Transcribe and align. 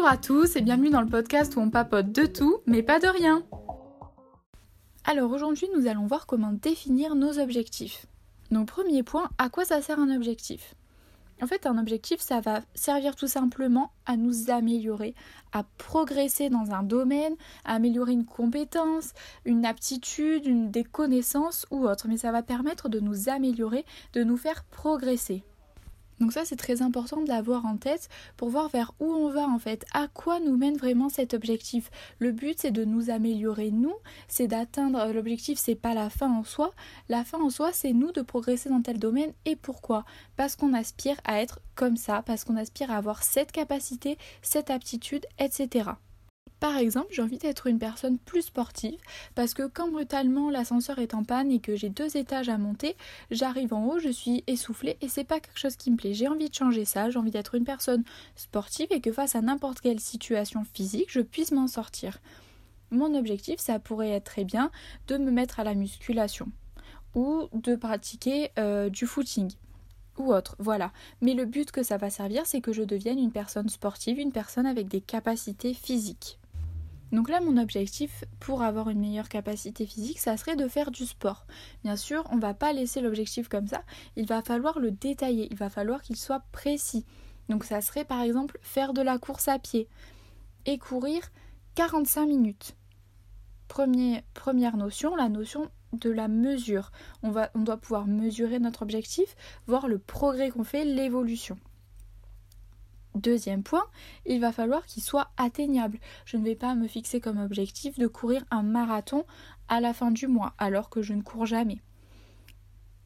Bonjour 0.00 0.12
à 0.14 0.16
tous 0.16 0.56
et 0.56 0.62
bienvenue 0.62 0.88
dans 0.88 1.02
le 1.02 1.10
podcast 1.10 1.56
où 1.56 1.60
on 1.60 1.68
papote 1.68 2.10
de 2.10 2.24
tout, 2.24 2.60
mais 2.64 2.82
pas 2.82 3.00
de 3.00 3.06
rien. 3.06 3.42
Alors 5.04 5.30
aujourd'hui, 5.30 5.68
nous 5.76 5.88
allons 5.88 6.06
voir 6.06 6.26
comment 6.26 6.54
définir 6.54 7.14
nos 7.14 7.38
objectifs. 7.38 8.06
Donc 8.50 8.68
premier 8.68 9.02
point, 9.02 9.28
à 9.36 9.50
quoi 9.50 9.66
ça 9.66 9.82
sert 9.82 9.98
un 9.98 10.16
objectif? 10.16 10.74
En 11.42 11.46
fait, 11.46 11.66
un 11.66 11.76
objectif, 11.76 12.18
ça 12.18 12.40
va 12.40 12.62
servir 12.74 13.14
tout 13.14 13.26
simplement 13.26 13.92
à 14.06 14.16
nous 14.16 14.48
améliorer, 14.48 15.14
à 15.52 15.64
progresser 15.76 16.48
dans 16.48 16.70
un 16.70 16.82
domaine, 16.82 17.36
à 17.66 17.74
améliorer 17.74 18.12
une 18.12 18.24
compétence, 18.24 19.12
une 19.44 19.66
aptitude, 19.66 20.46
une, 20.46 20.70
des 20.70 20.84
connaissances 20.84 21.66
ou 21.70 21.84
autre. 21.84 22.06
Mais 22.08 22.16
ça 22.16 22.32
va 22.32 22.42
permettre 22.42 22.88
de 22.88 23.00
nous 23.00 23.28
améliorer, 23.28 23.84
de 24.14 24.24
nous 24.24 24.38
faire 24.38 24.64
progresser. 24.64 25.44
Donc 26.20 26.32
ça 26.32 26.44
c'est 26.44 26.56
très 26.56 26.82
important 26.82 27.22
de 27.22 27.28
l'avoir 27.28 27.64
en 27.64 27.76
tête 27.76 28.08
pour 28.36 28.50
voir 28.50 28.68
vers 28.68 28.92
où 29.00 29.06
on 29.06 29.30
va 29.30 29.48
en 29.48 29.58
fait, 29.58 29.84
à 29.94 30.06
quoi 30.08 30.38
nous 30.38 30.56
mène 30.56 30.76
vraiment 30.76 31.08
cet 31.08 31.32
objectif? 31.32 31.90
Le 32.18 32.30
but 32.30 32.58
c'est 32.58 32.70
de 32.70 32.84
nous 32.84 33.08
améliorer 33.08 33.70
nous, 33.70 33.94
c'est 34.28 34.46
d'atteindre 34.46 35.12
l'objectif, 35.12 35.58
c'est 35.58 35.74
pas 35.74 35.94
la 35.94 36.10
fin 36.10 36.30
en 36.30 36.44
soi. 36.44 36.72
La 37.08 37.24
fin 37.24 37.40
en 37.40 37.50
soi 37.50 37.70
c'est 37.72 37.92
nous 37.94 38.12
de 38.12 38.20
progresser 38.20 38.68
dans 38.68 38.82
tel 38.82 38.98
domaine 38.98 39.32
et 39.46 39.56
pourquoi? 39.56 40.04
Parce 40.36 40.56
qu'on 40.56 40.74
aspire 40.74 41.20
à 41.24 41.40
être 41.40 41.60
comme 41.74 41.96
ça, 41.96 42.22
parce 42.26 42.44
qu'on 42.44 42.56
aspire 42.56 42.90
à 42.90 42.96
avoir 42.96 43.22
cette 43.22 43.52
capacité, 43.52 44.18
cette 44.42 44.70
aptitude, 44.70 45.24
etc. 45.38 45.90
Par 46.60 46.76
exemple, 46.76 47.08
j'ai 47.10 47.22
envie 47.22 47.38
d'être 47.38 47.66
une 47.68 47.78
personne 47.78 48.18
plus 48.18 48.42
sportive 48.42 48.98
parce 49.34 49.54
que 49.54 49.66
quand 49.66 49.90
brutalement 49.90 50.50
l'ascenseur 50.50 50.98
est 50.98 51.14
en 51.14 51.24
panne 51.24 51.50
et 51.50 51.58
que 51.58 51.74
j'ai 51.74 51.88
deux 51.88 52.18
étages 52.18 52.50
à 52.50 52.58
monter, 52.58 52.96
j'arrive 53.30 53.72
en 53.72 53.86
haut, 53.86 53.98
je 53.98 54.10
suis 54.10 54.44
essoufflée 54.46 54.98
et 55.00 55.08
c'est 55.08 55.24
pas 55.24 55.40
quelque 55.40 55.58
chose 55.58 55.76
qui 55.76 55.90
me 55.90 55.96
plaît. 55.96 56.12
J'ai 56.12 56.28
envie 56.28 56.50
de 56.50 56.54
changer 56.54 56.84
ça, 56.84 57.08
j'ai 57.08 57.18
envie 57.18 57.30
d'être 57.30 57.54
une 57.54 57.64
personne 57.64 58.04
sportive 58.36 58.88
et 58.90 59.00
que 59.00 59.10
face 59.10 59.34
à 59.34 59.40
n'importe 59.40 59.80
quelle 59.80 60.00
situation 60.00 60.62
physique, 60.74 61.06
je 61.08 61.22
puisse 61.22 61.50
m'en 61.50 61.66
sortir. 61.66 62.18
Mon 62.90 63.14
objectif, 63.14 63.58
ça 63.58 63.78
pourrait 63.78 64.10
être 64.10 64.24
très 64.24 64.44
bien 64.44 64.70
de 65.08 65.16
me 65.16 65.30
mettre 65.30 65.60
à 65.60 65.64
la 65.64 65.74
musculation 65.74 66.46
ou 67.14 67.48
de 67.54 67.74
pratiquer 67.74 68.50
euh, 68.58 68.90
du 68.90 69.06
footing 69.06 69.50
ou 70.18 70.34
autre, 70.34 70.56
voilà. 70.58 70.92
Mais 71.22 71.32
le 71.32 71.46
but 71.46 71.70
que 71.70 71.82
ça 71.82 71.96
va 71.96 72.10
servir, 72.10 72.44
c'est 72.44 72.60
que 72.60 72.74
je 72.74 72.82
devienne 72.82 73.18
une 73.18 73.32
personne 73.32 73.70
sportive, 73.70 74.18
une 74.18 74.32
personne 74.32 74.66
avec 74.66 74.88
des 74.88 75.00
capacités 75.00 75.72
physiques. 75.72 76.39
Donc 77.12 77.28
là, 77.28 77.40
mon 77.40 77.56
objectif 77.56 78.24
pour 78.38 78.62
avoir 78.62 78.88
une 78.88 79.00
meilleure 79.00 79.28
capacité 79.28 79.84
physique, 79.84 80.20
ça 80.20 80.36
serait 80.36 80.56
de 80.56 80.68
faire 80.68 80.90
du 80.90 81.06
sport. 81.06 81.46
Bien 81.82 81.96
sûr, 81.96 82.24
on 82.30 82.36
ne 82.36 82.40
va 82.40 82.54
pas 82.54 82.72
laisser 82.72 83.00
l'objectif 83.00 83.48
comme 83.48 83.66
ça, 83.66 83.82
il 84.16 84.26
va 84.26 84.42
falloir 84.42 84.78
le 84.78 84.90
détailler, 84.90 85.48
il 85.50 85.56
va 85.56 85.70
falloir 85.70 86.02
qu'il 86.02 86.16
soit 86.16 86.44
précis. 86.52 87.04
Donc 87.48 87.64
ça 87.64 87.80
serait 87.80 88.04
par 88.04 88.22
exemple 88.22 88.58
faire 88.62 88.92
de 88.92 89.02
la 89.02 89.18
course 89.18 89.48
à 89.48 89.58
pied 89.58 89.88
et 90.66 90.78
courir 90.78 91.22
45 91.74 92.26
minutes. 92.26 92.76
première 93.68 94.76
notion, 94.76 95.16
la 95.16 95.28
notion 95.28 95.68
de 95.92 96.10
la 96.10 96.28
mesure. 96.28 96.92
On, 97.22 97.30
va, 97.30 97.50
on 97.54 97.60
doit 97.60 97.76
pouvoir 97.76 98.06
mesurer 98.06 98.58
notre 98.58 98.82
objectif, 98.82 99.34
voir 99.66 99.88
le 99.88 99.98
progrès 99.98 100.50
qu'on 100.50 100.64
fait, 100.64 100.84
l'évolution. 100.84 101.58
Deuxième 103.20 103.62
point, 103.62 103.84
il 104.24 104.40
va 104.40 104.50
falloir 104.50 104.86
qu'il 104.86 105.02
soit 105.02 105.28
atteignable. 105.36 105.98
Je 106.24 106.38
ne 106.38 106.44
vais 106.44 106.54
pas 106.54 106.74
me 106.74 106.88
fixer 106.88 107.20
comme 107.20 107.38
objectif 107.38 107.98
de 107.98 108.06
courir 108.06 108.42
un 108.50 108.62
marathon 108.62 109.24
à 109.68 109.80
la 109.80 109.92
fin 109.92 110.10
du 110.10 110.26
mois 110.26 110.54
alors 110.56 110.88
que 110.88 111.02
je 111.02 111.12
ne 111.12 111.20
cours 111.20 111.44
jamais. 111.44 111.80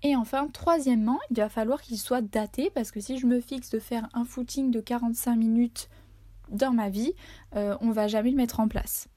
Et 0.02 0.14
enfin, 0.14 0.48
troisièmement, 0.52 1.18
il 1.30 1.36
va 1.38 1.48
falloir 1.48 1.82
qu'il 1.82 1.98
soit 1.98 2.20
daté 2.20 2.70
parce 2.70 2.92
que 2.92 3.00
si 3.00 3.18
je 3.18 3.26
me 3.26 3.40
fixe 3.40 3.70
de 3.70 3.80
faire 3.80 4.08
un 4.14 4.24
footing 4.24 4.70
de 4.70 4.80
45 4.80 5.34
minutes 5.34 5.88
dans 6.48 6.72
ma 6.72 6.90
vie, 6.90 7.14
euh, 7.56 7.76
on 7.80 7.86
ne 7.86 7.92
va 7.92 8.06
jamais 8.06 8.30
le 8.30 8.36
mettre 8.36 8.60
en 8.60 8.68
place. 8.68 9.08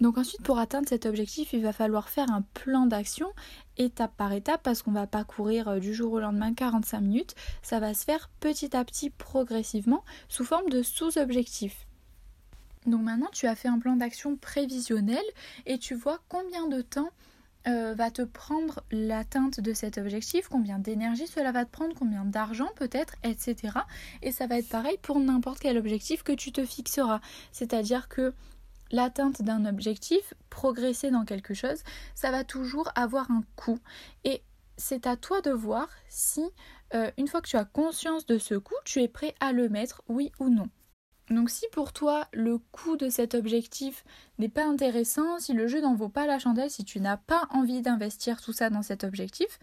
Donc 0.00 0.16
ensuite, 0.16 0.42
pour 0.42 0.58
atteindre 0.58 0.88
cet 0.88 1.04
objectif, 1.04 1.52
il 1.52 1.62
va 1.62 1.72
falloir 1.72 2.08
faire 2.08 2.30
un 2.30 2.42
plan 2.54 2.86
d'action 2.86 3.28
étape 3.76 4.16
par 4.16 4.32
étape 4.32 4.62
parce 4.62 4.82
qu'on 4.82 4.92
va 4.92 5.06
pas 5.06 5.24
courir 5.24 5.68
euh, 5.68 5.78
du 5.78 5.94
jour 5.94 6.12
au 6.12 6.20
lendemain 6.20 6.54
45 6.54 7.00
minutes. 7.00 7.34
Ça 7.62 7.80
va 7.80 7.94
se 7.94 8.04
faire 8.04 8.30
petit 8.40 8.76
à 8.76 8.84
petit, 8.84 9.10
progressivement, 9.10 10.04
sous 10.28 10.44
forme 10.44 10.68
de 10.68 10.82
sous-objectifs. 10.82 11.86
Donc 12.86 13.02
maintenant, 13.02 13.28
tu 13.32 13.46
as 13.46 13.56
fait 13.56 13.68
un 13.68 13.78
plan 13.78 13.96
d'action 13.96 14.36
prévisionnel 14.36 15.24
et 15.66 15.78
tu 15.78 15.94
vois 15.94 16.20
combien 16.28 16.68
de 16.68 16.82
temps 16.82 17.10
euh, 17.66 17.94
va 17.94 18.12
te 18.12 18.22
prendre 18.22 18.84
l'atteinte 18.92 19.58
de 19.58 19.72
cet 19.72 19.98
objectif, 19.98 20.46
combien 20.48 20.78
d'énergie 20.78 21.26
cela 21.26 21.50
va 21.50 21.64
te 21.64 21.70
prendre, 21.70 21.96
combien 21.96 22.24
d'argent 22.24 22.68
peut-être, 22.76 23.14
etc. 23.24 23.78
Et 24.22 24.30
ça 24.30 24.46
va 24.46 24.58
être 24.58 24.68
pareil 24.68 24.98
pour 25.02 25.18
n'importe 25.18 25.58
quel 25.58 25.76
objectif 25.76 26.22
que 26.22 26.32
tu 26.32 26.52
te 26.52 26.64
fixeras. 26.64 27.20
C'est-à-dire 27.50 28.08
que 28.08 28.32
l'atteinte 28.90 29.42
d'un 29.42 29.64
objectif, 29.64 30.34
progresser 30.50 31.10
dans 31.10 31.24
quelque 31.24 31.54
chose, 31.54 31.82
ça 32.14 32.30
va 32.30 32.44
toujours 32.44 32.90
avoir 32.94 33.30
un 33.30 33.42
coût. 33.56 33.78
Et 34.24 34.42
c'est 34.76 35.06
à 35.06 35.16
toi 35.16 35.40
de 35.40 35.50
voir 35.50 35.88
si, 36.08 36.44
euh, 36.94 37.10
une 37.18 37.28
fois 37.28 37.40
que 37.40 37.48
tu 37.48 37.56
as 37.56 37.64
conscience 37.64 38.26
de 38.26 38.38
ce 38.38 38.54
coût, 38.54 38.74
tu 38.84 39.02
es 39.02 39.08
prêt 39.08 39.34
à 39.40 39.52
le 39.52 39.68
mettre, 39.68 40.02
oui 40.08 40.32
ou 40.38 40.48
non. 40.48 40.68
Donc 41.30 41.50
si 41.50 41.66
pour 41.72 41.92
toi 41.92 42.28
le 42.32 42.58
coût 42.58 42.96
de 42.96 43.08
cet 43.08 43.34
objectif 43.34 44.04
n'est 44.38 44.48
pas 44.48 44.64
intéressant, 44.64 45.40
si 45.40 45.54
le 45.54 45.66
jeu 45.66 45.80
n'en 45.80 45.94
vaut 45.94 46.08
pas 46.08 46.26
la 46.26 46.38
chandelle, 46.38 46.70
si 46.70 46.84
tu 46.84 47.00
n'as 47.00 47.16
pas 47.16 47.48
envie 47.50 47.82
d'investir 47.82 48.40
tout 48.40 48.52
ça 48.52 48.70
dans 48.70 48.82
cet 48.82 49.02
objectif, 49.02 49.58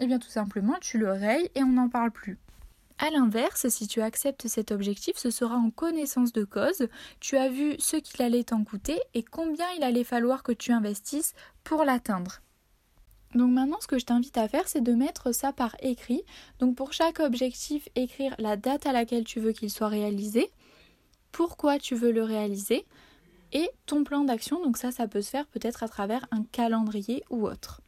eh 0.00 0.06
bien 0.06 0.18
tout 0.18 0.28
simplement 0.28 0.74
tu 0.80 0.98
le 0.98 1.12
rayes 1.12 1.50
et 1.54 1.62
on 1.62 1.72
n'en 1.72 1.88
parle 1.88 2.10
plus. 2.10 2.38
A 2.98 3.10
l'inverse, 3.10 3.68
si 3.68 3.86
tu 3.86 4.00
acceptes 4.00 4.48
cet 4.48 4.72
objectif, 4.72 5.16
ce 5.16 5.30
sera 5.30 5.56
en 5.56 5.70
connaissance 5.70 6.32
de 6.32 6.44
cause. 6.44 6.88
Tu 7.20 7.36
as 7.36 7.50
vu 7.50 7.76
ce 7.78 7.96
qu'il 7.96 8.22
allait 8.22 8.44
t'en 8.44 8.64
coûter 8.64 8.98
et 9.12 9.22
combien 9.22 9.66
il 9.76 9.82
allait 9.82 10.04
falloir 10.04 10.42
que 10.42 10.52
tu 10.52 10.72
investisses 10.72 11.34
pour 11.62 11.84
l'atteindre. 11.84 12.40
Donc 13.34 13.52
maintenant, 13.52 13.76
ce 13.80 13.86
que 13.86 13.98
je 13.98 14.06
t'invite 14.06 14.38
à 14.38 14.48
faire, 14.48 14.66
c'est 14.66 14.80
de 14.80 14.94
mettre 14.94 15.32
ça 15.32 15.52
par 15.52 15.76
écrit. 15.80 16.22
Donc 16.58 16.74
pour 16.74 16.94
chaque 16.94 17.20
objectif, 17.20 17.86
écrire 17.94 18.34
la 18.38 18.56
date 18.56 18.86
à 18.86 18.92
laquelle 18.92 19.24
tu 19.24 19.40
veux 19.40 19.52
qu'il 19.52 19.70
soit 19.70 19.88
réalisé, 19.88 20.50
pourquoi 21.32 21.78
tu 21.78 21.94
veux 21.94 22.12
le 22.12 22.22
réaliser 22.22 22.86
et 23.52 23.68
ton 23.84 24.04
plan 24.04 24.24
d'action. 24.24 24.62
Donc 24.62 24.78
ça, 24.78 24.90
ça 24.90 25.06
peut 25.06 25.20
se 25.20 25.30
faire 25.30 25.46
peut-être 25.48 25.82
à 25.82 25.88
travers 25.88 26.26
un 26.30 26.44
calendrier 26.44 27.24
ou 27.28 27.46
autre. 27.46 27.82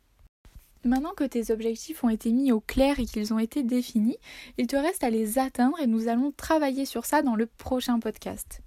Maintenant 0.85 1.13
que 1.17 1.25
tes 1.25 1.53
objectifs 1.53 2.05
ont 2.05 2.09
été 2.09 2.31
mis 2.33 2.53
au 2.53 2.61
clair 2.61 3.01
et 3.01 3.07
qu'ils 3.07 3.35
ont 3.35 3.39
été 3.39 3.63
définis, 3.63 4.19
il 4.59 4.67
te 4.67 4.77
reste 4.77 5.05
à 5.05 5.11
les 5.11 5.39
atteindre 5.39 5.79
et 5.81 5.87
nous 5.87 6.09
allons 6.09 6.33
travailler 6.33 6.85
sur 6.85 7.05
ça 7.05 7.23
dans 7.23 7.37
le 7.37 7.47
prochain 7.47 7.99
podcast. 7.99 8.61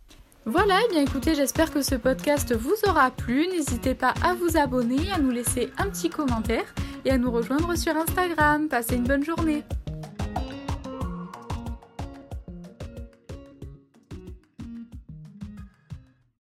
Voilà, 0.45 0.79
et 0.81 0.83
eh 0.87 0.93
bien 0.93 1.01
écoutez, 1.03 1.35
j'espère 1.35 1.71
que 1.71 1.83
ce 1.83 1.93
podcast 1.93 2.55
vous 2.55 2.73
aura 2.87 3.11
plu. 3.11 3.47
N'hésitez 3.47 3.93
pas 3.93 4.13
à 4.23 4.33
vous 4.33 4.57
abonner, 4.57 5.11
à 5.11 5.19
nous 5.19 5.29
laisser 5.29 5.69
un 5.77 5.87
petit 5.89 6.09
commentaire 6.09 6.73
et 7.05 7.11
à 7.11 7.17
nous 7.19 7.31
rejoindre 7.31 7.75
sur 7.75 7.95
Instagram. 7.95 8.67
Passez 8.67 8.95
une 8.95 9.03
bonne 9.03 9.23
journée. 9.23 9.63